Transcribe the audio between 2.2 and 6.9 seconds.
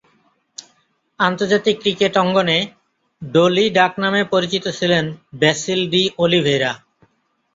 অঙ্গনে ‘ডলি’ ডাকনামে পরিচিত ছিলেন ব্যাসিল ডি’অলিভেইরা।